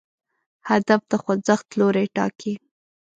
هدف 0.69 1.01
د 1.11 1.13
خوځښت 1.23 1.67
لوری 1.79 2.05
ټاکي. 2.15 2.53